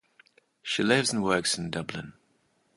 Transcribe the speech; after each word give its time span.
She 0.63 0.81
lives 0.81 1.13
and 1.13 1.21
works 1.23 1.59
in 1.59 1.69
Dublin. 1.69 2.13